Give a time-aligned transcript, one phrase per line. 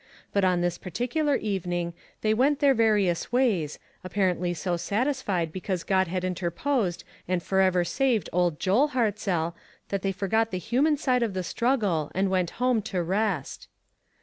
[0.33, 6.07] But on this particular evening, they went their various ways, apparently so satisfied because God
[6.07, 9.53] had interposed and forever saved old Joel Hartzell,
[9.89, 13.67] that they forgot the human side of the struggle and went home to rest.